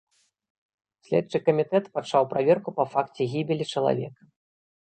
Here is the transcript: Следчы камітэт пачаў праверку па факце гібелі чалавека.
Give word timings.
Следчы 1.07 1.37
камітэт 1.51 1.85
пачаў 1.97 2.23
праверку 2.33 2.69
па 2.81 2.85
факце 2.95 3.31
гібелі 3.35 3.65
чалавека. 3.75 4.21